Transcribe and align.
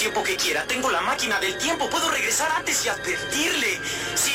tiempo 0.00 0.22
que 0.22 0.34
quiera. 0.36 0.64
Tengo 0.64 0.90
la 0.90 1.02
máquina 1.02 1.38
del 1.38 1.56
tiempo. 1.58 1.88
Puedo 1.90 2.10
regresar 2.10 2.50
antes 2.56 2.84
y 2.86 2.88
advertirle. 2.88 3.78
Sí, 4.14 4.32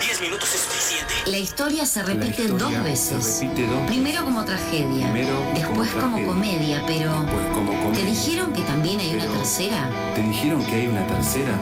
10 0.00 0.20
minutos 0.22 0.48
es 0.54 0.60
suficiente. 0.62 1.12
La 1.26 1.36
historia 1.36 1.84
se 1.84 2.02
repite, 2.02 2.42
historia 2.44 2.54
dos, 2.58 2.72
se 2.72 2.80
veces. 2.80 3.40
repite 3.40 3.66
dos 3.66 3.86
Primero 3.86 4.24
como 4.24 4.44
tragedia, 4.46 5.12
Primero 5.12 5.36
después 5.54 5.90
como 5.90 6.00
como, 6.00 6.16
tragedia. 6.16 6.26
comedia, 6.26 6.82
pero 6.86 7.20
Después 7.20 7.46
como 7.52 7.70
¿te 7.72 7.82
comedia. 7.82 8.04
dijeron 8.06 8.52
que 8.54 8.62
también 8.62 9.00
hay 9.00 9.14
una 9.14 9.24
Pero- 9.24 9.34
tercera? 9.36 9.90
¿Te 10.14 10.22
dijeron 10.22 10.64
que 10.64 10.74
hay 10.74 10.86
una 10.86 11.06
tercera? 11.06 11.52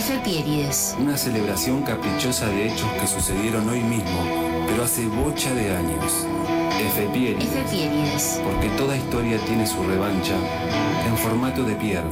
Efemérides. 0.00 0.96
Una 0.98 1.16
celebración 1.18 1.82
caprichosa 1.82 2.48
de 2.48 2.68
hechos 2.68 2.90
que 2.98 3.06
sucedieron 3.06 3.68
hoy 3.68 3.80
mismo, 3.80 4.24
pero 4.66 4.84
hace 4.84 5.06
bocha 5.06 5.54
de 5.54 5.76
años. 5.76 6.26
Efepieri. 6.80 7.44
Efemérides. 7.44 8.40
Porque 8.42 8.70
toda 8.78 8.96
historia 8.96 9.38
tiene 9.44 9.66
su 9.66 9.82
revancha 9.82 10.36
en 11.06 11.18
formato 11.18 11.64
de 11.64 11.74
Pierre. 11.74 12.08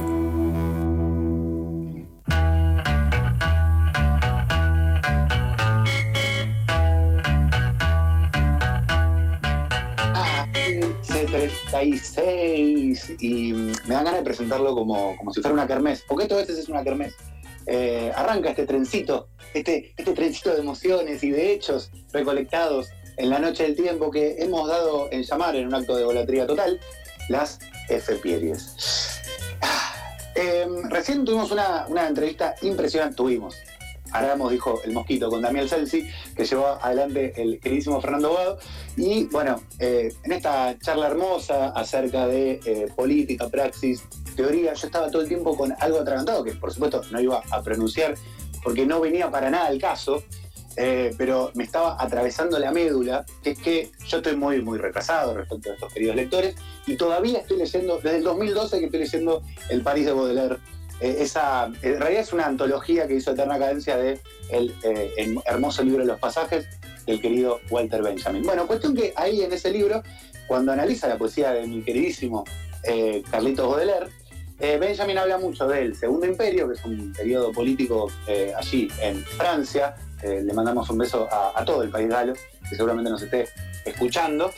C36 11.01 13.15
y 13.19 13.53
me 13.53 13.95
dan 13.95 14.05
ganas 14.05 14.17
de 14.17 14.21
presentarlo 14.21 14.75
como, 14.75 15.17
como 15.17 15.33
si 15.33 15.41
fuera 15.41 15.55
una 15.55 15.65
kermés, 15.65 16.05
porque 16.07 16.25
esto 16.25 16.35
a 16.35 16.37
veces 16.37 16.59
es 16.59 16.69
una 16.69 16.83
kermés. 16.83 17.15
Eh, 17.71 18.11
arranca 18.15 18.49
este 18.49 18.65
trencito, 18.65 19.27
este, 19.53 19.93
este 19.95 20.13
trencito 20.13 20.51
de 20.51 20.59
emociones 20.59 21.23
y 21.23 21.29
de 21.29 21.53
hechos 21.53 21.91
recolectados 22.11 22.87
en 23.17 23.29
la 23.29 23.37
noche 23.37 23.61
del 23.61 23.75
tiempo 23.75 24.09
que 24.09 24.37
hemos 24.39 24.67
dado 24.67 25.07
en 25.11 25.21
llamar 25.21 25.55
en 25.55 25.67
un 25.67 25.75
acto 25.75 25.95
de 25.95 26.03
golatría 26.03 26.47
total, 26.47 26.79
las 27.27 27.59
Efepieries. 27.87 29.21
Ah, 29.61 29.93
recién 30.89 31.23
tuvimos 31.23 31.51
una, 31.51 31.85
una 31.87 32.07
entrevista 32.07 32.55
impresionante, 32.63 33.15
tuvimos. 33.15 33.55
Hagamos, 34.11 34.51
dijo 34.51 34.81
el 34.83 34.93
mosquito, 34.93 35.29
con 35.29 35.43
Daniel 35.43 35.69
Celsi, 35.69 36.09
que 36.35 36.45
llevó 36.45 36.79
adelante 36.81 37.39
el 37.39 37.59
queridísimo 37.59 38.01
Fernando 38.01 38.31
Guado. 38.31 38.57
Y 38.97 39.25
bueno, 39.25 39.61
eh, 39.77 40.11
en 40.23 40.31
esta 40.31 40.77
charla 40.79 41.07
hermosa 41.07 41.69
acerca 41.69 42.25
de 42.25 42.59
eh, 42.65 42.87
política, 42.95 43.47
praxis, 43.49 44.01
teoría, 44.39 44.73
yo 44.73 44.87
estaba 44.87 45.11
todo 45.11 45.21
el 45.21 45.27
tiempo 45.27 45.57
con 45.57 45.75
algo 45.79 45.99
atragantado, 45.99 46.45
que 46.45 46.53
por 46.53 46.71
supuesto 46.71 47.01
no 47.11 47.19
iba 47.19 47.43
a 47.51 47.61
pronunciar 47.61 48.15
porque 48.63 48.85
no 48.85 49.01
venía 49.01 49.29
para 49.29 49.49
nada 49.49 49.69
el 49.69 49.81
caso, 49.81 50.23
eh, 50.77 51.13
pero 51.17 51.51
me 51.55 51.65
estaba 51.65 52.01
atravesando 52.01 52.57
la 52.57 52.71
médula, 52.71 53.25
que 53.43 53.51
es 53.51 53.59
que 53.59 53.91
yo 54.07 54.17
estoy 54.17 54.37
muy, 54.37 54.61
muy 54.61 54.77
retrasado 54.77 55.33
respecto 55.33 55.71
a 55.71 55.73
estos 55.73 55.93
queridos 55.93 56.15
lectores, 56.15 56.55
y 56.87 56.95
todavía 56.95 57.39
estoy 57.39 57.57
leyendo, 57.57 57.97
desde 57.97 58.17
el 58.17 58.23
2012 58.23 58.79
que 58.79 58.85
estoy 58.85 58.99
leyendo 59.01 59.43
El 59.69 59.81
París 59.81 60.05
de 60.05 60.13
Baudelaire. 60.13 60.57
Eh, 61.01 61.17
esa, 61.19 61.65
en 61.65 61.99
realidad 61.99 62.21
es 62.21 62.31
una 62.31 62.45
antología 62.45 63.07
que 63.07 63.15
hizo 63.15 63.31
Eterna 63.31 63.59
Cadencia 63.59 63.97
de 63.97 64.21
el, 64.51 64.73
eh, 64.83 65.35
hermoso 65.47 65.83
libro 65.83 65.99
de 65.99 66.07
los 66.07 66.19
pasajes 66.19 66.65
del 67.05 67.19
querido 67.19 67.59
Walter 67.69 68.01
Benjamin. 68.01 68.43
Bueno, 68.43 68.67
cuestión 68.67 68.95
que 68.95 69.11
ahí 69.17 69.41
en 69.41 69.51
ese 69.51 69.69
libro, 69.71 70.01
cuando 70.47 70.71
analiza 70.71 71.09
la 71.09 71.17
poesía 71.17 71.51
de 71.51 71.67
mi 71.67 71.81
queridísimo 71.81 72.45
Carlitos 73.29 73.67
Baudelaire, 73.67 74.07
eh, 74.59 74.77
Benjamin 74.77 75.17
habla 75.17 75.37
mucho 75.37 75.67
del 75.67 75.95
Segundo 75.95 76.25
Imperio, 76.25 76.67
que 76.67 76.75
es 76.75 76.83
un 76.83 77.13
periodo 77.13 77.51
político 77.51 78.11
eh, 78.27 78.53
allí 78.55 78.89
en 79.01 79.23
Francia. 79.23 79.95
Eh, 80.21 80.41
le 80.43 80.53
mandamos 80.53 80.89
un 80.89 80.97
beso 80.97 81.27
a, 81.31 81.63
todo 81.63 81.81
el 81.83 81.89
país 81.89 82.09
galo, 82.09 82.33
que 82.33 82.75
seguramente 82.75 83.09
nos 83.09 83.21
esté 83.21 83.47
escuchando. 83.85 84.51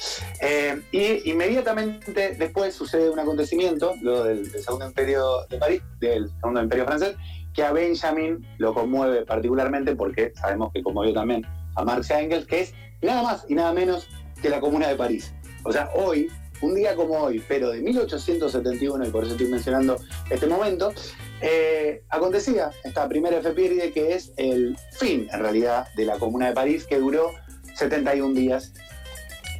Y 0.92 1.30
inmediatamente 1.30 2.36
después 2.38 2.74
sucede 2.74 3.10
un 3.10 3.20
acontecimiento, 3.20 3.94
luego 4.02 4.24
del, 4.24 4.50
Segundo 4.50 4.88
Imperio 4.88 5.46
de 5.50 5.58
París, 5.58 5.82
del 6.00 6.30
Segundo 6.40 6.64
Imperio 6.64 6.86
francés, 6.86 7.16
que 7.54 7.64
a 7.64 7.72
Benjamin 7.72 8.46
lo 8.58 8.74
conmueve 8.74 9.24
particularmente 9.24 9.96
porque 9.96 10.34
sabemos 10.36 10.72
que 10.74 10.82
conmovió 10.82 11.14
también 11.14 11.46
a 11.76 11.84
Marx 11.84 12.10
y 12.10 12.14
Engels, 12.14 12.48
que 12.48 12.62
es 12.62 12.74
nada 13.02 13.22
más 13.22 13.46
y 13.48 13.56
nada 13.56 13.72
menos 13.74 14.08
que 14.42 14.50
la 14.50 14.60
Comuna 14.60 14.88
de 14.88 14.96
París. 14.96 15.34
O 15.64 15.72
sea, 15.72 15.92
hoy, 15.94 16.28
un 16.62 16.76
día 16.76 16.96
como 16.96 17.18
hoy, 17.18 17.44
pero 17.48 17.72
de 17.72 17.82
1871, 17.82 19.08
y 19.08 19.10
por 19.10 19.24
eso 19.24 19.34
estoy 19.34 19.48
mencionando 19.48 19.98
este 20.30 20.48
momento, 20.48 20.94
eh, 21.42 22.04
acontecía 22.10 22.72
esta 22.84 23.08
primera 23.10 23.40
efeméride 23.40 23.92
que 23.92 24.14
es 24.14 24.32
el 24.38 24.78
fin, 24.92 25.28
en 25.32 25.40
realidad, 25.40 25.88
de 25.96 26.06
la 26.06 26.20
Comuna 26.20 26.48
de 26.48 26.54
París, 26.54 26.86
que 26.86 27.00
duró 27.00 27.32
71 27.76 28.34
días. 28.34 28.74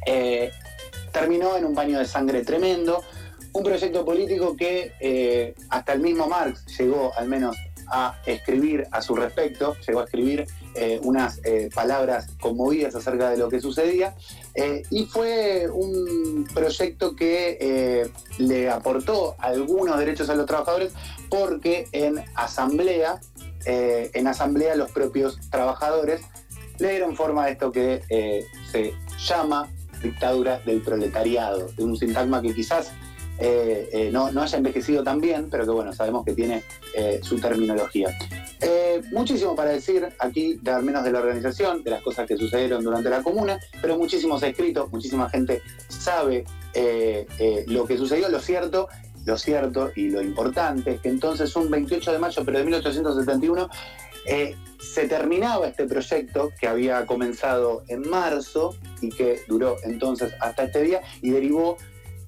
Eh, 0.06 0.52
terminó 1.12 1.56
en 1.56 1.64
un 1.64 1.74
baño 1.74 1.98
de 1.98 2.04
sangre 2.04 2.44
tremendo, 2.44 3.02
un 3.52 3.64
proyecto 3.64 4.04
político 4.04 4.56
que 4.56 4.92
eh, 5.00 5.54
hasta 5.68 5.92
el 5.92 6.00
mismo 6.00 6.26
Marx 6.26 6.64
llegó 6.78 7.12
al 7.16 7.28
menos 7.28 7.56
a 7.88 8.18
escribir 8.24 8.86
a 8.90 9.02
su 9.02 9.14
respecto, 9.14 9.76
llegó 9.86 10.00
a 10.00 10.04
escribir 10.04 10.46
unas 11.02 11.38
palabras 11.74 12.26
conmovidas 12.40 12.94
acerca 12.94 13.28
de 13.28 13.36
lo 13.36 13.50
que 13.50 13.60
sucedía, 13.60 14.14
eh, 14.54 14.82
y 14.90 15.06
fue 15.06 15.68
un 15.72 16.46
proyecto 16.52 17.16
que 17.16 17.56
eh, 17.60 18.10
le 18.38 18.68
aportó 18.68 19.34
algunos 19.38 19.98
derechos 19.98 20.28
a 20.28 20.34
los 20.34 20.46
trabajadores 20.46 20.92
porque 21.30 21.88
en 21.92 22.22
asamblea, 22.34 23.20
eh, 23.64 24.10
en 24.12 24.26
asamblea 24.26 24.74
los 24.76 24.90
propios 24.90 25.38
trabajadores 25.50 26.22
le 26.78 26.90
dieron 26.90 27.16
forma 27.16 27.44
a 27.44 27.48
esto 27.48 27.72
que 27.72 28.02
se 28.70 28.94
llama 29.26 29.70
dictadura 30.02 30.58
del 30.66 30.82
proletariado, 30.82 31.68
de 31.76 31.84
un 31.84 31.96
sintagma 31.96 32.42
que 32.42 32.54
quizás 32.54 32.92
eh, 33.44 33.88
eh, 33.92 34.10
no, 34.12 34.26
haya 34.26 34.56
envejecido 34.56 35.02
tan 35.02 35.20
bien, 35.20 35.48
pero 35.50 35.64
que 35.64 35.72
bueno, 35.72 35.92
sabemos 35.92 36.24
que 36.24 36.32
tiene 36.32 36.62
eh, 36.94 37.18
su 37.24 37.40
terminología. 37.40 38.16
Muchísimo 39.10 39.56
para 39.56 39.70
decir 39.70 40.08
aquí, 40.20 40.60
de, 40.62 40.70
al 40.70 40.84
menos 40.84 41.02
de 41.02 41.10
la 41.10 41.18
organización, 41.18 41.82
de 41.82 41.90
las 41.90 42.02
cosas 42.02 42.28
que 42.28 42.36
sucedieron 42.36 42.84
durante 42.84 43.10
la 43.10 43.20
comuna, 43.20 43.58
pero 43.80 43.98
muchísimo 43.98 44.38
se 44.38 44.46
ha 44.46 44.48
escrito, 44.50 44.88
muchísima 44.92 45.28
gente 45.28 45.60
sabe 45.88 46.44
lo 47.66 47.84
que 47.84 47.98
sucedió. 47.98 48.28
Lo 48.28 48.38
cierto, 48.38 48.88
lo 49.24 49.36
cierto 49.36 49.90
y 49.96 50.10
lo 50.10 50.22
importante 50.22 50.92
es 50.92 51.00
que 51.00 51.08
entonces 51.08 51.56
un 51.56 51.68
28 51.68 52.12
de 52.12 52.18
mayo, 52.20 52.42
pero 52.44 52.58
de 52.58 52.64
1871, 52.64 53.68
eh, 54.26 54.54
se 54.78 55.08
terminaba 55.08 55.68
este 55.68 55.86
proyecto 55.86 56.52
que 56.60 56.68
había 56.68 57.06
comenzado 57.06 57.82
en 57.88 58.08
marzo 58.08 58.76
y 59.00 59.10
que 59.10 59.40
duró 59.48 59.76
entonces 59.84 60.32
hasta 60.40 60.64
este 60.64 60.82
día 60.82 61.00
y 61.22 61.30
derivó 61.30 61.76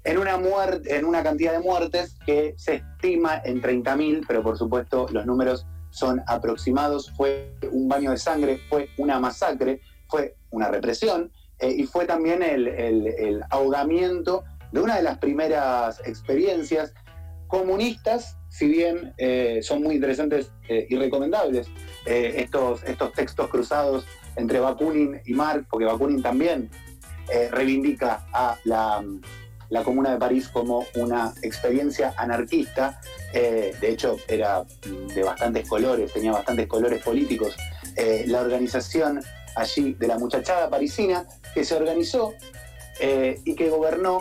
en 0.05 0.19
una, 0.19 0.37
muerte, 0.37 0.97
en 0.97 1.07
una 1.07 1.23
cantidad 1.23 1.53
de 1.53 1.61
muertes 1.61 2.17
que 2.27 2.55
se 2.59 2.77
estima 2.77 3.41
en 3.45 3.63
30.000, 3.63 4.25
pero 4.29 4.43
por 4.43 4.59
supuesto 4.59 5.07
los 5.11 5.25
números 5.25 5.67
son 5.91 6.23
aproximados. 6.27 7.11
Fue 7.17 7.55
un 7.73 7.89
baño 7.89 8.11
de 8.11 8.19
sangre, 8.19 8.61
fue 8.69 8.91
una 8.99 9.19
masacre, 9.19 9.81
fue 10.09 10.37
una 10.51 10.69
represión 10.69 11.33
eh, 11.59 11.75
y 11.79 11.85
fue 11.85 12.05
también 12.05 12.43
el, 12.43 13.43
ahogamiento 13.51 14.45
de 14.73 14.81
una 14.81 14.97
de 14.97 15.03
las 15.03 15.19
primeras 15.19 16.01
experiencias 16.05 16.93
comunistas, 17.47 18.37
si 18.49 18.67
bien 18.67 19.15
eh, 19.17 19.61
son 19.63 19.83
muy 19.83 19.95
interesantes 19.95 20.53
eh, 20.69 20.87
y 20.91 20.97
recomendables 20.97 21.69
estos, 22.05 22.83
estos 22.85 23.13
textos 23.13 23.49
cruzados 23.49 24.05
entre 24.37 24.61
Bakunin 24.61 25.21
y 25.25 25.33
Marx, 25.33 25.67
porque 25.71 25.87
Bakunin 25.87 26.23
también 26.23 26.69
reivindica 27.51 28.27
a 28.35 28.59
la, 28.65 29.03
la 29.75 29.83
Comuna 29.83 30.13
de 30.13 30.19
París 30.19 30.49
como 30.49 30.87
una 30.95 31.35
experiencia 31.43 32.15
anarquista. 32.17 33.01
Eh, 33.33 33.75
de 33.81 33.91
hecho, 33.91 34.19
era 34.29 34.63
mm, 34.63 35.09
de 35.09 35.23
bastantes 35.25 35.69
colores, 35.69 36.13
tenía 36.13 36.31
bastantes 36.31 36.69
colores 36.69 37.03
políticos. 37.03 37.57
Eh, 37.97 38.25
la 38.29 38.41
organización 38.41 39.21
allí 39.57 39.95
de 39.95 40.07
la 40.07 40.17
muchachada 40.17 40.71
parisina 40.71 41.27
que 41.53 41.65
se 41.65 41.75
organizó 41.75 42.35
eh, 43.01 43.41
y 43.45 43.57
que 43.57 43.69
gobernó 43.69 44.21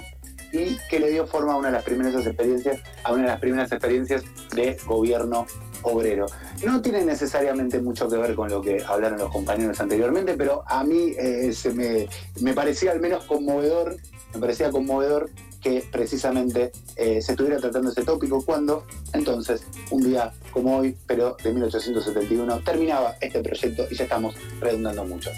y 0.51 0.75
que 0.89 0.99
le 0.99 1.11
dio 1.11 1.27
forma 1.27 1.53
a 1.53 1.57
una 1.57 1.67
de 1.67 1.73
las 1.73 1.83
primeras 1.83 2.25
experiencias, 2.25 2.81
a 3.03 3.13
una 3.13 3.21
de 3.21 3.29
las 3.29 3.39
primeras 3.39 3.71
experiencias 3.71 4.23
de 4.55 4.77
gobierno 4.87 5.45
obrero. 5.83 6.25
No 6.65 6.81
tiene 6.81 7.03
necesariamente 7.05 7.79
mucho 7.79 8.09
que 8.09 8.17
ver 8.17 8.35
con 8.35 8.49
lo 8.49 8.61
que 8.61 8.83
hablaron 8.83 9.19
los 9.19 9.31
compañeros 9.31 9.79
anteriormente, 9.79 10.33
pero 10.35 10.63
a 10.67 10.83
mí 10.83 11.13
eh, 11.17 11.51
se 11.53 11.73
me, 11.73 12.07
me 12.41 12.53
parecía 12.53 12.91
al 12.91 12.99
menos 12.99 13.25
conmovedor, 13.25 13.97
me 14.33 14.39
parecía 14.39 14.71
conmovedor 14.71 15.29
que 15.63 15.83
precisamente 15.91 16.71
eh, 16.97 17.21
se 17.21 17.31
estuviera 17.31 17.57
tratando 17.57 17.89
ese 17.89 18.03
tópico 18.03 18.43
cuando 18.43 18.85
entonces, 19.13 19.63
un 19.91 20.03
día 20.03 20.33
como 20.51 20.77
hoy, 20.77 20.97
pero 21.07 21.37
de 21.41 21.53
1871, 21.53 22.59
terminaba 22.63 23.15
este 23.21 23.41
proyecto 23.41 23.85
y 23.89 23.95
ya 23.95 24.03
estamos 24.03 24.35
redundando 24.59 25.05
mucho. 25.05 25.31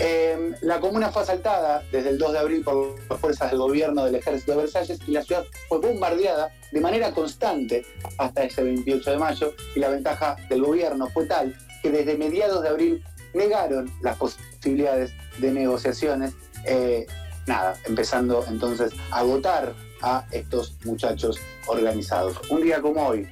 Eh, 0.00 0.52
la 0.62 0.80
comuna 0.80 1.10
fue 1.10 1.22
asaltada 1.22 1.82
desde 1.92 2.10
el 2.10 2.18
2 2.18 2.32
de 2.32 2.38
abril 2.38 2.64
por 2.64 2.94
las 3.08 3.20
fuerzas 3.20 3.50
del 3.50 3.60
gobierno 3.60 4.04
del 4.04 4.16
ejército 4.16 4.52
de 4.52 4.58
Versalles 4.58 4.98
y 5.06 5.12
la 5.12 5.22
ciudad 5.22 5.44
fue 5.68 5.78
bombardeada 5.78 6.50
de 6.72 6.80
manera 6.80 7.12
constante 7.12 7.84
hasta 8.18 8.42
ese 8.44 8.62
28 8.62 9.10
de 9.10 9.18
mayo 9.18 9.54
y 9.74 9.80
la 9.80 9.88
ventaja 9.90 10.36
del 10.48 10.62
gobierno 10.62 11.08
fue 11.08 11.26
tal 11.26 11.54
que 11.82 11.90
desde 11.90 12.16
mediados 12.16 12.62
de 12.62 12.68
abril 12.68 13.04
negaron 13.34 13.90
las 14.02 14.16
posibilidades 14.16 15.12
de 15.38 15.52
negociaciones. 15.52 16.32
eh, 16.64 17.06
nada, 17.48 17.74
empezando 17.86 18.44
entonces 18.48 18.92
a 19.10 19.18
agotar 19.18 19.74
a 20.02 20.24
estos 20.30 20.76
muchachos 20.84 21.40
organizados. 21.66 22.38
Un 22.50 22.62
día 22.62 22.80
como 22.80 23.06
hoy, 23.06 23.28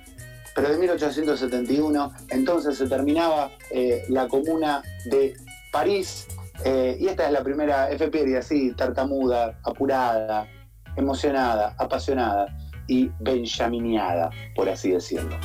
pero 0.55 0.71
de 0.71 0.79
1871, 0.79 2.13
entonces 2.31 2.79
se 2.79 2.89
terminaba 2.89 3.51
eh, 3.71 4.05
la 4.09 4.27
comuna 4.27 4.83
de 5.05 5.37
París, 5.71 6.27
eh, 6.65 6.97
y 6.99 7.09
esta 7.09 7.27
es 7.27 7.33
la 7.33 7.43
primera 7.43 7.91
efeméride 7.91 8.39
así, 8.39 8.73
tartamuda, 8.73 9.59
apurada, 9.63 10.49
emocionada, 10.97 11.75
apasionada 11.79 12.47
y 12.89 13.11
benjaminiada, 13.21 14.31
por 14.55 14.69
así 14.69 14.93
decirlo. 14.93 15.37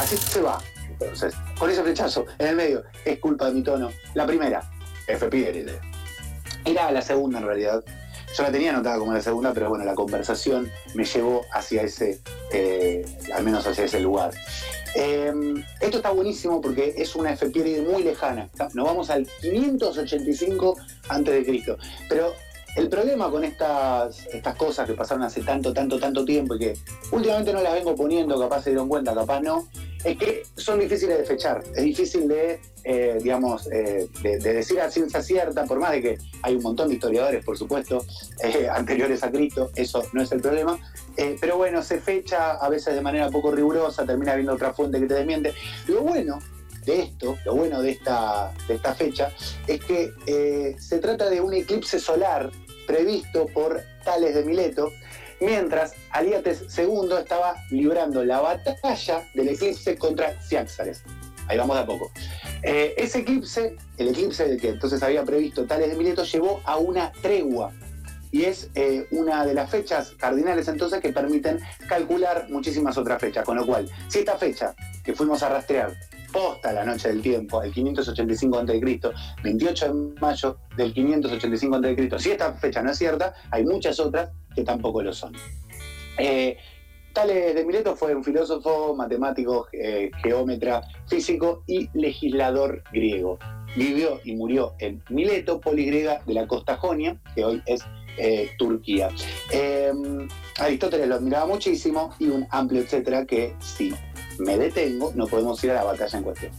Así 0.00 0.16
se 0.16 0.40
va. 0.40 0.58
Entonces, 0.88 1.34
con 1.58 1.70
ese 1.70 1.82
flechazo 1.82 2.24
en 2.38 2.48
el 2.48 2.56
medio, 2.56 2.84
es 3.04 3.18
culpa 3.18 3.46
de 3.46 3.54
mi 3.54 3.62
tono. 3.62 3.90
La 4.14 4.26
primera, 4.26 4.62
efeméride. 5.08 5.80
Era 6.64 6.90
la 6.92 7.02
segunda 7.02 7.40
en 7.40 7.46
realidad. 7.46 7.84
Yo 8.36 8.42
la 8.42 8.50
tenía 8.50 8.70
anotada 8.70 8.98
como 8.98 9.12
la 9.12 9.20
segunda, 9.20 9.52
pero 9.52 9.68
bueno, 9.68 9.84
la 9.84 9.94
conversación 9.94 10.70
me 10.94 11.04
llevó 11.04 11.42
hacia 11.52 11.82
ese, 11.82 12.20
eh, 12.52 13.04
al 13.32 13.44
menos 13.44 13.64
hacia 13.66 13.84
ese 13.84 14.00
lugar. 14.00 14.32
Em, 14.96 15.64
esto 15.80 15.98
está 15.98 16.10
buenísimo 16.10 16.60
porque 16.60 16.94
es 16.96 17.14
una 17.14 17.32
efeméride 17.32 17.82
muy 17.82 18.02
lejana. 18.02 18.48
Nos 18.74 18.86
vamos 18.86 19.10
al 19.10 19.26
585 19.40 20.76
a.C. 21.08 21.76
Pero 22.08 22.32
el 22.76 22.88
problema 22.88 23.30
con 23.30 23.44
estas, 23.44 24.26
estas 24.26 24.56
cosas 24.56 24.88
que 24.88 24.94
pasaron 24.94 25.22
hace 25.22 25.42
tanto, 25.42 25.72
tanto, 25.72 26.00
tanto 26.00 26.24
tiempo 26.24 26.56
y 26.56 26.58
que 26.58 26.78
últimamente 27.12 27.52
no 27.52 27.62
las 27.62 27.74
vengo 27.74 27.94
poniendo, 27.94 28.38
capaz 28.38 28.62
se 28.62 28.70
dieron 28.70 28.88
cuenta, 28.88 29.14
capaz 29.14 29.40
no, 29.40 29.68
es 30.04 30.18
que 30.18 30.42
son 30.56 30.78
difíciles 30.78 31.18
de 31.18 31.24
fechar. 31.24 31.64
Es 31.74 31.82
difícil 31.82 32.28
de, 32.28 32.60
eh, 32.84 33.18
digamos, 33.22 33.66
eh, 33.72 34.08
de, 34.22 34.38
decir 34.38 34.80
a 34.80 34.90
ciencia 34.90 35.22
cierta, 35.22 35.64
por 35.64 35.78
más 35.78 35.92
de 35.92 36.02
que 36.02 36.18
hay 36.42 36.54
un 36.56 36.62
montón 36.62 36.88
de 36.88 36.94
historiadores, 36.94 37.44
por 37.44 37.56
supuesto, 37.56 38.04
eh, 38.44 38.68
anteriores 38.68 39.22
a 39.24 39.30
Cristo, 39.30 39.70
eso 39.74 40.04
no 40.12 40.22
es 40.22 40.30
el 40.32 40.40
problema. 40.40 40.78
pero 41.40 41.56
bueno, 41.56 41.82
se 41.82 42.00
fecha 42.00 42.52
a 42.52 42.68
veces 42.68 42.94
de 42.94 43.00
manera 43.00 43.30
poco 43.30 43.50
rigurosa, 43.50 44.04
termina 44.04 44.32
habiendo 44.32 44.54
otra 44.54 44.74
fuente 44.74 45.00
que 45.00 45.06
te 45.06 45.14
desmiente. 45.14 45.54
Lo 45.88 46.02
bueno 46.02 46.38
de 46.84 47.00
esto, 47.00 47.38
lo 47.46 47.54
bueno 47.54 47.80
de 47.80 47.92
esta, 47.92 48.52
de 48.68 48.74
esta 48.74 48.94
fecha, 48.94 49.32
es 49.66 49.82
que 49.82 50.76
se 50.78 50.98
trata 50.98 51.30
de 51.30 51.40
un 51.40 51.54
eclipse 51.54 51.98
solar 51.98 52.50
previsto 52.86 53.46
por 53.46 53.82
Tales 54.04 54.34
de 54.34 54.44
Mileto, 54.44 54.90
mientras 55.44 55.94
Aliates 56.10 56.64
II 56.76 57.08
estaba 57.18 57.54
librando 57.70 58.24
la 58.24 58.40
batalla 58.40 59.28
del 59.34 59.48
eclipse 59.48 59.96
contra 59.96 60.40
Ciáxares. 60.42 61.02
Ahí 61.46 61.58
vamos 61.58 61.76
de 61.76 61.82
a 61.82 61.86
poco. 61.86 62.10
Eh, 62.62 62.94
ese 62.96 63.18
eclipse, 63.20 63.76
el 63.98 64.08
eclipse 64.08 64.56
que 64.56 64.70
entonces 64.70 65.02
había 65.02 65.24
previsto 65.24 65.66
Tales 65.66 65.90
de 65.90 65.96
Mileto, 65.96 66.24
llevó 66.24 66.60
a 66.64 66.78
una 66.78 67.12
tregua. 67.12 67.72
Y 68.32 68.44
es 68.44 68.68
eh, 68.74 69.06
una 69.12 69.46
de 69.46 69.54
las 69.54 69.70
fechas 69.70 70.12
cardinales 70.18 70.66
entonces 70.66 71.00
que 71.00 71.12
permiten 71.12 71.60
calcular 71.88 72.46
muchísimas 72.48 72.96
otras 72.98 73.20
fechas. 73.20 73.44
Con 73.44 73.56
lo 73.56 73.64
cual, 73.64 73.88
si 74.08 74.20
esta 74.20 74.36
fecha 74.36 74.74
que 75.04 75.14
fuimos 75.14 75.42
a 75.44 75.50
rastrear 75.50 75.94
posta 76.34 76.72
la 76.72 76.84
noche 76.84 77.08
del 77.08 77.22
tiempo, 77.22 77.62
el 77.62 77.72
585 77.72 78.58
a.C., 78.58 79.00
28 79.44 79.94
de 79.94 80.20
mayo 80.20 80.58
del 80.76 80.92
585 80.92 81.76
a.C. 81.76 82.18
Si 82.18 82.30
esta 82.32 82.52
fecha 82.54 82.82
no 82.82 82.90
es 82.90 82.98
cierta, 82.98 83.34
hay 83.52 83.64
muchas 83.64 84.00
otras 84.00 84.30
que 84.52 84.64
tampoco 84.64 85.00
lo 85.00 85.12
son. 85.12 85.32
Eh, 86.18 86.56
Tales 87.12 87.54
de 87.54 87.64
Mileto 87.64 87.94
fue 87.94 88.12
un 88.16 88.24
filósofo, 88.24 88.96
matemático, 88.96 89.68
eh, 89.72 90.10
geómetra, 90.24 90.82
físico 91.06 91.62
y 91.68 91.88
legislador 91.94 92.82
griego. 92.92 93.38
Vivió 93.76 94.20
y 94.24 94.34
murió 94.34 94.74
en 94.80 95.02
Mileto, 95.10 95.60
poligriega 95.60 96.20
de 96.26 96.34
la 96.34 96.48
costa 96.48 96.76
Jonia, 96.76 97.16
que 97.36 97.44
hoy 97.44 97.62
es 97.66 97.84
eh, 98.18 98.50
Turquía. 98.58 99.08
Aristóteles 100.58 101.06
lo 101.06 101.14
admiraba 101.14 101.46
muchísimo 101.46 102.12
y 102.18 102.26
un 102.26 102.44
amplio 102.50 102.80
etcétera 102.80 103.24
que 103.24 103.54
sí 103.60 103.94
me 104.38 104.58
detengo, 104.58 105.12
no 105.14 105.26
podemos 105.26 105.62
ir 105.64 105.70
a 105.70 105.74
la 105.74 105.84
batalla 105.84 106.18
en 106.18 106.24
cuestión. 106.24 106.52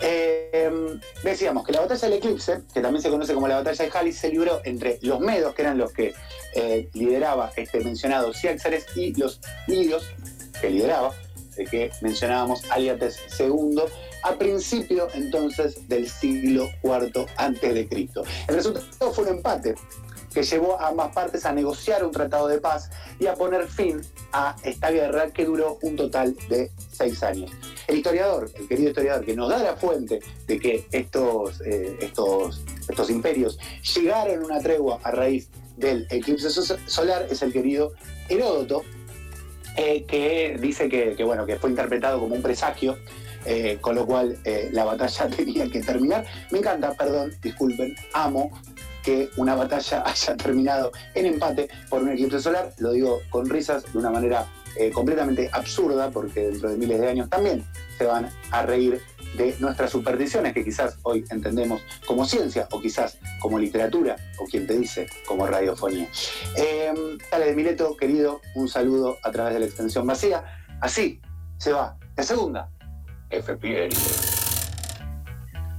Eh, 0.00 0.98
decíamos 1.22 1.64
que 1.64 1.72
la 1.72 1.80
batalla 1.80 2.08
del 2.08 2.18
eclipse, 2.18 2.62
que 2.72 2.80
también 2.80 3.02
se 3.02 3.10
conoce 3.10 3.34
como 3.34 3.46
la 3.48 3.56
batalla 3.56 3.84
de 3.84 3.90
Halis, 3.96 4.18
se 4.18 4.30
libró 4.30 4.60
entre 4.64 4.98
los 5.02 5.20
medos, 5.20 5.54
que 5.54 5.62
eran 5.62 5.78
los 5.78 5.92
que 5.92 6.14
eh, 6.54 6.88
lideraba 6.92 7.52
este 7.56 7.80
mencionado 7.80 8.32
Ciáxares, 8.32 8.86
y 8.96 9.14
los 9.14 9.40
lidios, 9.68 10.10
que 10.60 10.70
lideraba, 10.70 11.14
de 11.56 11.64
que 11.66 11.90
mencionábamos 12.00 12.68
Aliates 12.70 13.20
II, 13.38 13.82
a 14.24 14.34
principio 14.34 15.08
entonces 15.14 15.88
del 15.88 16.08
siglo 16.08 16.68
IV 16.82 17.26
antes 17.36 17.74
de 17.74 17.88
Cristo. 17.88 18.24
El 18.48 18.56
resultado 18.56 19.12
fue 19.12 19.24
un 19.24 19.30
empate 19.30 19.74
que 20.32 20.42
llevó 20.42 20.80
a 20.80 20.88
ambas 20.88 21.12
partes 21.12 21.44
a 21.44 21.52
negociar 21.52 22.04
un 22.04 22.12
tratado 22.12 22.48
de 22.48 22.58
paz 22.58 22.90
y 23.18 23.26
a 23.26 23.34
poner 23.34 23.66
fin 23.68 24.00
a 24.32 24.56
esta 24.62 24.90
guerra 24.90 25.30
que 25.30 25.44
duró 25.44 25.78
un 25.82 25.96
total 25.96 26.34
de 26.48 26.70
seis 26.90 27.22
años. 27.22 27.50
El 27.86 27.96
historiador, 27.96 28.50
el 28.54 28.68
querido 28.68 28.88
historiador, 28.90 29.24
que 29.24 29.36
nos 29.36 29.50
da 29.50 29.58
la 29.58 29.76
fuente 29.76 30.20
de 30.46 30.58
que 30.58 30.86
estos, 30.90 31.60
eh, 31.62 31.96
estos, 32.00 32.62
estos 32.88 33.10
imperios 33.10 33.58
llegaron 33.94 34.42
a 34.42 34.46
una 34.46 34.60
tregua 34.60 34.98
a 35.02 35.10
raíz 35.10 35.48
del 35.76 36.06
eclipse 36.10 36.50
solar, 36.50 37.26
es 37.30 37.42
el 37.42 37.52
querido 37.52 37.92
Heródoto, 38.28 38.82
eh, 39.76 40.04
que 40.04 40.58
dice 40.60 40.88
que, 40.88 41.22
bueno, 41.24 41.46
que 41.46 41.56
fue 41.56 41.70
interpretado 41.70 42.20
como 42.20 42.34
un 42.34 42.42
presagio 42.42 42.98
eh, 43.44 43.78
con 43.80 43.96
lo 43.96 44.06
cual 44.06 44.38
la 44.70 44.84
batalla 44.84 45.28
tenía 45.36 45.68
que 45.68 45.80
terminar. 45.80 46.24
Me 46.50 46.58
encanta, 46.58 46.92
perdón, 46.92 47.34
disculpen, 47.42 47.94
amo 48.12 48.50
que 49.02 49.30
una 49.36 49.54
batalla 49.54 50.02
haya 50.06 50.36
terminado 50.36 50.92
en 51.14 51.26
empate 51.26 51.68
por 51.88 52.02
un 52.02 52.10
eclipse 52.10 52.40
solar. 52.40 52.72
Lo 52.78 52.92
digo 52.92 53.20
con 53.30 53.48
risas 53.48 53.90
de 53.92 53.98
una 53.98 54.10
manera 54.10 54.46
eh, 54.76 54.90
completamente 54.90 55.50
absurda, 55.52 56.10
porque 56.10 56.48
dentro 56.48 56.70
de 56.70 56.76
miles 56.76 57.00
de 57.00 57.08
años 57.08 57.28
también 57.28 57.64
se 57.98 58.06
van 58.06 58.30
a 58.50 58.62
reír 58.62 59.02
de 59.36 59.54
nuestras 59.60 59.90
supersticiones 59.90 60.52
que 60.52 60.64
quizás 60.64 60.98
hoy 61.02 61.24
entendemos 61.30 61.82
como 62.06 62.24
ciencia 62.24 62.68
o 62.70 62.80
quizás 62.80 63.18
como 63.40 63.58
literatura 63.58 64.16
o 64.38 64.44
quien 64.44 64.66
te 64.66 64.76
dice 64.76 65.06
como 65.26 65.46
radiofonía. 65.46 66.08
Eh, 66.56 66.92
Tale 67.30 67.46
de 67.46 67.54
Mileto, 67.54 67.96
querido, 67.96 68.40
un 68.54 68.68
saludo 68.68 69.16
a 69.22 69.30
través 69.30 69.54
de 69.54 69.60
la 69.60 69.66
extensión 69.66 70.06
vacía. 70.06 70.44
Así 70.80 71.20
se 71.58 71.72
va. 71.72 71.96
La 72.16 72.22
segunda, 72.22 72.70
FPL. 73.30 73.94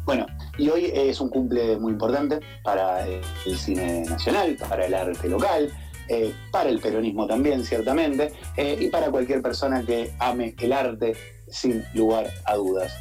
Bueno, 0.05 0.25
y 0.57 0.69
hoy 0.69 0.91
es 0.93 1.19
un 1.19 1.29
cumple 1.29 1.77
muy 1.77 1.93
importante 1.93 2.39
para 2.63 3.05
el 3.07 3.57
cine 3.57 4.03
nacional, 4.05 4.55
para 4.57 4.85
el 4.85 4.93
arte 4.93 5.27
local, 5.27 5.71
eh, 6.07 6.33
para 6.51 6.69
el 6.69 6.79
peronismo 6.79 7.25
también, 7.25 7.63
ciertamente, 7.63 8.33
eh, 8.57 8.77
y 8.79 8.87
para 8.89 9.09
cualquier 9.09 9.41
persona 9.41 9.83
que 9.83 10.13
ame 10.19 10.55
el 10.59 10.73
arte 10.73 11.15
sin 11.49 11.83
lugar 11.93 12.29
a 12.45 12.55
dudas. 12.55 12.93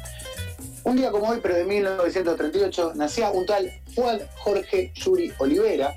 Un 0.83 0.97
día 0.97 1.11
como 1.11 1.29
hoy, 1.29 1.39
pero 1.41 1.55
de 1.55 1.65
1938, 1.65 2.93
nacía 2.95 3.31
un 3.31 3.45
tal 3.45 3.71
Juan 3.95 4.19
Jorge 4.37 4.91
Yuri 4.95 5.31
Olivera, 5.37 5.95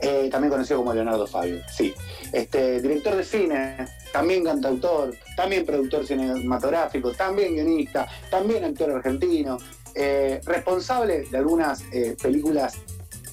eh, 0.00 0.28
también 0.30 0.50
conocido 0.50 0.78
como 0.78 0.94
Leonardo 0.94 1.26
Fabio, 1.26 1.60
sí. 1.70 1.92
Este, 2.32 2.80
director 2.80 3.16
de 3.16 3.24
cine, 3.24 3.86
también 4.12 4.44
cantautor, 4.44 5.14
también 5.36 5.66
productor 5.66 6.06
cinematográfico, 6.06 7.12
también 7.12 7.54
guionista, 7.54 8.06
también 8.30 8.64
actor 8.64 8.90
argentino, 8.90 9.58
eh, 10.00 10.40
responsable 10.44 11.26
de 11.28 11.38
algunas 11.38 11.82
eh, 11.90 12.16
películas 12.22 12.76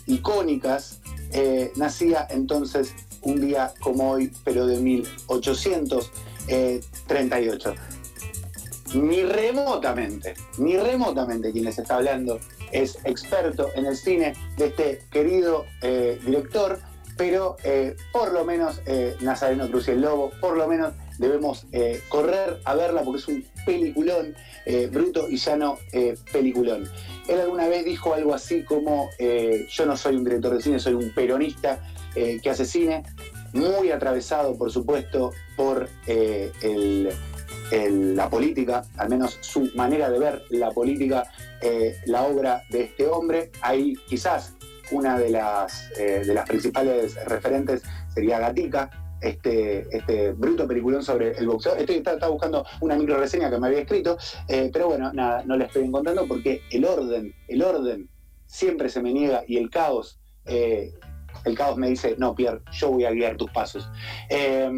icónicas, 0.07 0.99
eh, 1.31 1.71
nacía 1.75 2.25
entonces 2.27 2.95
un 3.21 3.39
día 3.39 3.71
como 3.81 4.09
hoy, 4.09 4.31
pero 4.43 4.65
de 4.65 4.79
1838. 4.79 7.75
Ni 8.95 9.21
remotamente, 9.21 10.33
ni 10.57 10.75
remotamente 10.75 11.51
quien 11.51 11.65
les 11.65 11.77
está 11.77 11.97
hablando 11.97 12.39
es 12.71 12.97
experto 13.03 13.69
en 13.75 13.85
el 13.85 13.95
cine 13.95 14.33
de 14.57 14.65
este 14.65 15.03
querido 15.11 15.65
director, 16.25 16.79
pero 17.15 17.57
por 18.11 18.33
lo 18.33 18.43
menos 18.43 18.81
Nazareno 19.21 19.69
Cruz 19.69 19.87
y 19.87 19.91
el 19.91 20.01
Lobo, 20.01 20.31
por 20.41 20.57
lo 20.57 20.67
menos 20.67 20.95
debemos 21.17 21.65
correr 22.09 22.59
a 22.65 22.75
verla 22.75 23.01
porque 23.03 23.19
es 23.19 23.27
un 23.27 23.45
peliculón 23.65 24.35
eh, 24.65 24.87
bruto 24.91 25.29
y 25.29 25.37
llano 25.37 25.77
eh, 25.91 26.15
peliculón. 26.31 26.89
Él 27.27 27.39
alguna 27.39 27.67
vez 27.67 27.85
dijo 27.85 28.15
algo 28.15 28.33
así 28.33 28.63
como, 28.63 29.09
eh, 29.19 29.67
yo 29.69 29.85
no 29.85 29.95
soy 29.95 30.15
un 30.15 30.23
director 30.23 30.55
de 30.55 30.61
cine, 30.61 30.79
soy 30.79 30.93
un 30.93 31.13
peronista 31.13 31.79
que 32.15 32.49
hace 32.49 32.63
cine, 32.63 33.03
muy 33.51 33.91
atravesado, 33.91 34.57
por 34.57 34.71
supuesto, 34.71 35.33
por 35.57 35.89
la 37.73 38.29
política, 38.29 38.83
al 38.95 39.09
menos 39.09 39.37
su 39.41 39.69
manera 39.75 40.09
de 40.09 40.17
ver 40.17 40.43
la 40.49 40.71
política, 40.71 41.29
la 42.05 42.23
obra 42.23 42.63
de 42.69 42.83
este 42.83 43.05
hombre. 43.07 43.51
Ahí 43.59 43.95
quizás 44.07 44.53
una 44.91 45.19
de 45.19 45.29
las, 45.29 45.89
de 45.97 46.33
las 46.33 46.47
principales 46.47 47.15
referentes 47.25 47.81
sería 48.13 48.39
Gatica, 48.39 48.89
este, 49.25 49.87
este 49.95 50.33
bruto 50.33 50.67
peliculón 50.67 51.03
sobre 51.03 51.31
el 51.31 51.47
boxeo. 51.47 51.75
Estoy 51.75 51.97
estaba 51.97 52.27
buscando 52.27 52.65
una 52.81 52.95
micro 52.95 53.17
reseña 53.17 53.49
que 53.49 53.57
me 53.57 53.67
había 53.67 53.79
escrito, 53.79 54.17
eh, 54.47 54.69
pero 54.71 54.87
bueno, 54.87 55.11
nada, 55.13 55.43
no 55.45 55.57
la 55.57 55.65
estoy 55.65 55.83
encontrando 55.85 56.25
porque 56.27 56.61
el 56.71 56.85
orden, 56.85 57.33
el 57.47 57.61
orden 57.61 58.09
siempre 58.45 58.89
se 58.89 59.01
me 59.01 59.11
niega 59.11 59.43
y 59.47 59.57
el 59.57 59.69
caos 59.69 60.19
eh, 60.45 60.93
el 61.43 61.55
caos 61.55 61.77
me 61.77 61.89
dice, 61.89 62.15
no, 62.17 62.33
Pierre, 62.33 62.61
yo 62.71 62.91
voy 62.91 63.05
a 63.05 63.11
guiar 63.11 63.35
tus 63.37 63.51
pasos. 63.51 63.89
Eh, 64.29 64.69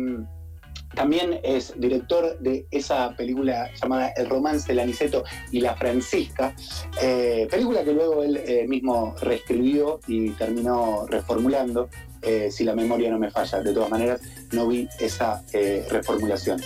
también 0.96 1.40
es 1.44 1.80
director 1.80 2.40
de 2.40 2.66
esa 2.72 3.16
película 3.16 3.70
llamada 3.80 4.14
El 4.16 4.30
romance 4.30 4.68
del 4.68 4.80
Aniceto 4.80 5.24
y 5.52 5.62
la 5.62 5.76
Francisca, 5.76 6.56
eh, 7.02 7.48
película 7.52 7.84
que 7.84 7.94
luego 7.94 8.24
él 8.24 8.68
mismo 8.68 9.14
reescribió 9.22 10.00
y 10.08 10.32
terminó 10.32 11.06
reformulando, 11.08 11.90
eh, 12.22 12.50
si 12.52 12.64
la 12.64 12.76
memoria 12.76 13.10
no 13.10 13.20
me 13.20 13.32
falla. 13.32 13.62
De 13.62 13.74
todas 13.74 13.90
maneras, 13.90 14.22
no 14.52 14.68
vi 14.68 14.88
esa 15.00 15.44
reformulación. 15.90 16.62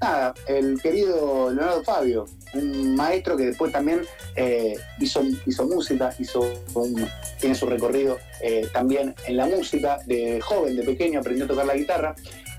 nada, 0.00 0.34
el 0.46 0.80
querido 0.80 1.50
Leonardo 1.52 1.82
Fabio, 1.82 2.26
un 2.54 2.94
maestro 2.94 3.36
que 3.36 3.46
después 3.46 3.72
también 3.72 4.02
hizo, 4.98 5.22
hizo 5.46 5.66
música, 5.66 6.14
hizo 6.18 6.40
tiene 7.38 7.54
su 7.54 7.66
recorrido 7.66 8.18
también 8.72 9.14
en 9.26 9.36
la 9.36 9.46
música, 9.46 9.98
de 10.06 10.40
joven, 10.40 10.76
de 10.76 10.82
pequeño, 10.82 11.20
aprendió 11.20 11.44
a 11.44 11.48
tocar 11.48 11.66
la 11.66 11.74
guitarra 11.74 12.14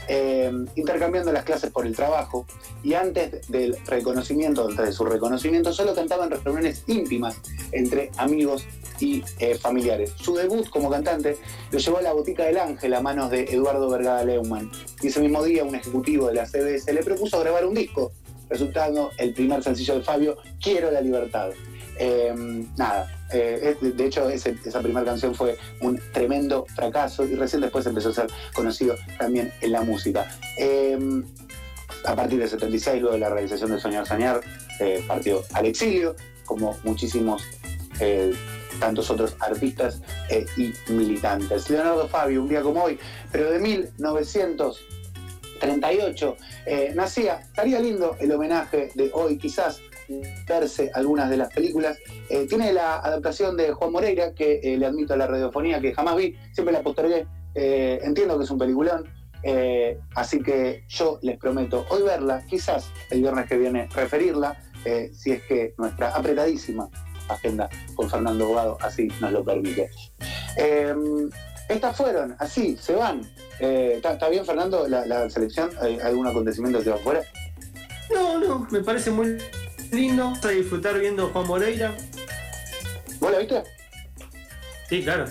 eh, 0.08 0.52
intercambiando 0.76 1.32
las 1.32 1.44
clases 1.44 1.72
por 1.72 1.86
el 1.86 1.96
trabajo 1.96 2.46
y 2.84 2.96
antes 2.96 3.48
del 3.48 3.78
reconocimiento, 3.86 4.68
antes 4.68 4.88
de 4.88 4.92
su 4.92 5.06
reconocimiento, 5.06 5.72
solo 5.72 5.94
cantaba 5.94 6.26
en 6.26 6.32
reuniones 6.32 6.84
íntimas 6.88 7.38
entre 7.72 8.10
amigos 8.18 8.66
y 9.02 9.24
eh, 9.40 9.56
familiares. 9.56 10.14
Su 10.16 10.36
debut 10.36 10.70
como 10.70 10.90
cantante 10.90 11.38
lo 11.72 11.80
llevó 11.80 11.98
a 11.98 12.02
la 12.02 12.14
Botica 12.14 12.46
del 12.46 12.58
Ángel 12.58 12.94
a 12.94 13.02
manos 13.02 13.30
de 13.32 13.44
Eduardo 13.44 13.90
Vergada 13.90 14.24
Leumann 14.24 14.72
y 15.02 15.08
ese 15.08 15.20
mismo 15.20 15.44
día 15.44 15.64
un 15.64 15.76
ejecutivo 15.76 16.28
de 16.28 16.36
la 16.36 16.46
CBS 16.46 16.94
le 16.94 17.04
propuso 17.04 17.40
grabar 17.40 17.66
un 17.66 17.74
disco, 17.74 18.12
resultando 18.50 19.12
el 19.18 19.34
primer 19.34 19.64
sencillo 19.64 19.96
de 19.96 20.04
Fabio, 20.04 20.38
Quiero 20.60 20.92
la 20.92 21.02
Libertad. 21.02 21.52
Eh, 21.98 22.34
nada, 22.78 23.08
eh, 23.32 23.76
de 23.80 24.06
hecho 24.06 24.28
esa 24.30 24.82
primera 24.82 25.06
canción 25.06 25.36
fue 25.36 25.58
un 25.82 26.02
tremendo 26.14 26.66
fracaso 26.76 27.26
y 27.26 27.36
recién 27.36 27.62
después 27.62 27.86
empezó 27.86 28.10
a 28.10 28.14
ser 28.14 28.28
conocido 28.54 28.96
también 29.20 29.52
en 29.62 29.72
la 29.72 29.82
música. 29.82 30.28
Eh, 30.58 30.98
a 32.06 32.16
partir 32.16 32.40
del 32.40 32.50
76, 32.50 33.02
luego 33.02 33.14
de 33.14 33.20
la 33.20 33.30
realización 33.30 33.72
de 33.72 33.80
Soñar 33.80 34.08
Soñar, 34.08 34.42
partió 35.08 35.44
al 35.54 35.68
exilio, 35.68 36.16
como 36.46 36.76
muchísimos 36.84 37.44
tantos 38.82 39.10
otros 39.10 39.38
artistas 39.40 40.02
y 40.58 40.74
militantes. 40.92 41.70
Leonardo 41.70 42.10
Fabio, 42.10 42.42
un 42.42 42.50
día 42.50 42.62
como 42.62 42.84
hoy, 42.84 43.00
pero 43.32 43.50
de 43.52 43.60
1938, 43.60 46.38
nacía, 46.96 47.40
estaría 47.40 47.80
lindo 47.80 48.18
el 48.20 48.34
homenaje 48.34 48.90
de 48.96 49.10
hoy, 49.14 49.38
quizás 49.38 49.80
verse 50.48 50.92
algunas 50.94 51.30
de 51.30 51.38
las 51.38 51.54
películas. 51.54 51.98
Eh, 52.30 52.46
tiene 52.48 52.74
la 52.74 52.98
adaptación 52.98 53.58
de 53.58 53.72
Juan 53.72 53.92
Moreira, 53.92 54.34
que 54.34 54.60
eh, 54.64 54.78
le 54.78 54.86
admito 54.86 55.14
a 55.14 55.18
la 55.18 55.28
radiofonía, 55.28 55.80
que 55.80 55.94
jamás 55.94 56.16
vi, 56.16 56.36
siempre 56.52 56.74
la 56.74 56.82
postergué. 56.82 57.26
Eh, 57.56 58.00
entiendo 58.04 58.38
que 58.38 58.46
es 58.46 58.52
un 58.52 58.58
peliculón, 58.58 59.10
así 60.16 60.42
que 60.42 60.86
yo 60.88 61.20
les 61.22 61.38
prometo 61.38 61.86
hoy 61.90 62.04
verla, 62.04 62.44
quizás 62.48 62.90
el 63.10 63.22
viernes 63.22 63.48
que 63.48 63.58
viene 63.58 63.90
referirla, 63.94 64.58
si 65.12 65.32
es 65.32 65.44
que 65.44 65.74
nuestra 65.78 66.10
apretadísima 66.10 66.90
agenda 67.34 67.70
con 67.96 68.10
Fernando 68.10 68.48
Bogado 68.48 68.78
así 68.82 69.08
nos 69.20 69.32
lo 69.32 69.44
permite. 69.44 69.90
estas 71.70 71.96
fueron, 71.96 72.36
así, 72.40 72.78
se 72.78 72.94
van. 72.96 73.22
¿Está 73.60 74.30
bien, 74.30 74.46
Fernando, 74.46 74.88
la, 74.88 75.30
selección? 75.30 75.70
¿Hay 75.82 76.00
algún 76.00 76.28
acontecimiento 76.28 76.84
que 76.84 76.90
va 76.90 76.98
fuera? 76.98 77.22
No, 78.14 78.40
no, 78.40 78.68
me 78.72 78.82
parece 78.82 79.12
muy 79.12 79.38
lindo 79.92 80.34
a 80.44 80.48
disfrutar 80.50 81.00
viendo 81.00 81.30
Juan 81.30 81.48
Moreira. 81.48 81.96
¿Vos 83.20 83.32
la 83.32 83.38
viste? 83.40 83.64
Sí, 84.90 85.04
claro. 85.04 85.26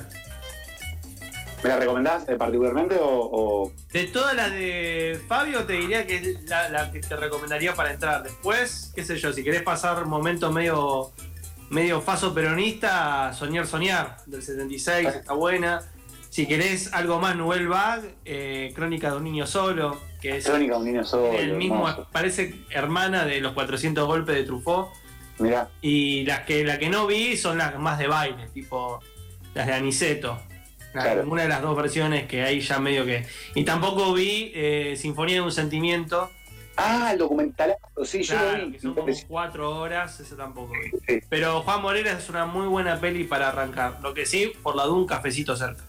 ¿Me 1.63 1.69
la 1.69 1.77
recomendás 1.77 2.27
eh, 2.29 2.37
particularmente 2.37 2.97
o, 2.99 3.71
De 3.93 4.05
todas 4.05 4.35
las 4.35 4.51
de 4.51 5.21
Fabio, 5.29 5.65
te 5.65 5.75
diría 5.75 6.07
que 6.07 6.17
es 6.17 6.49
la, 6.49 6.91
que 6.91 7.01
te 7.01 7.17
recomendaría 7.17 7.75
para 7.75 7.93
entrar. 7.93 8.23
Después, 8.23 8.93
qué 8.95 9.05
sé 9.05 9.19
yo, 9.19 9.33
si 9.33 9.45
querés 9.45 9.63
pasar 9.63 10.07
momentos 10.07 10.51
medio, 10.53 11.13
medio 11.71 12.03
faso 12.03 12.35
peronista, 12.35 13.33
Soñar 13.33 13.67
Soñar, 13.67 14.17
del 14.27 14.43
76, 14.43 15.09
está 15.09 15.33
buena. 15.33 15.81
Si 16.29 16.47
querés 16.47 16.93
algo 16.93 17.19
más 17.19 17.35
Nouvelle 17.35 17.67
Vague, 17.67 18.15
eh, 18.25 18.73
Crónica 18.75 19.11
de 19.11 19.17
un 19.17 19.25
niño 19.25 19.47
solo, 19.47 19.99
que 20.21 20.37
es 20.37 20.45
Crónica 20.45 20.75
de 20.75 20.79
un 20.81 20.85
niño 20.85 21.05
solo, 21.05 21.33
el 21.33 21.55
mismo, 21.55 21.89
parece 22.13 22.55
hermana 22.71 23.25
de 23.25 23.41
los 23.41 23.53
400 23.53 24.07
golpes 24.07 24.35
de 24.37 24.45
Truffaut. 24.45 24.91
Mira. 25.39 25.69
Y 25.81 26.25
las 26.27 26.41
que, 26.41 26.65
la 26.65 26.79
que 26.79 26.91
no 26.91 27.07
vi 27.07 27.37
son 27.37 27.59
las 27.59 27.79
más 27.79 27.99
de 27.99 28.07
baile, 28.09 28.49
tipo 28.53 29.01
las 29.55 29.67
de 29.67 29.73
Aniceto. 29.73 30.39
Una 31.25 31.43
de 31.43 31.49
las 31.49 31.63
dos 31.63 31.77
versiones 31.77 32.27
que 32.27 32.43
hay 32.43 32.61
ya 32.61 32.81
medio 32.81 33.05
que. 33.05 33.25
Y 33.55 33.65
tampoco 33.65 34.13
vi 34.13 34.51
eh, 34.55 34.97
Sinfonía 34.97 35.37
de 35.37 35.43
un 35.43 35.53
Sentimiento. 35.53 36.31
Ah, 36.83 37.13
el 37.13 37.19
documental. 37.19 37.77
Sí, 38.05 38.23
yo 38.23 38.37
lo 38.37 38.67
vi. 38.67 38.73
Que 38.73 38.81
son 38.81 38.95
como 38.95 39.13
cuatro 39.29 39.79
horas, 39.79 40.19
eso 40.19 40.35
tampoco 40.35 40.73
vi. 40.73 41.21
Pero 41.29 41.61
Juan 41.61 41.83
Morera 41.83 42.13
es 42.13 42.29
una 42.31 42.47
muy 42.47 42.67
buena 42.67 42.99
peli 42.99 43.25
para 43.25 43.49
arrancar. 43.49 43.99
Lo 44.03 44.15
que 44.15 44.25
sí, 44.25 44.53
por 44.63 44.77
la 44.77 44.85
duda, 44.85 44.97
un 44.99 45.07
cafecito 45.07 45.55
cerca. 45.57 45.83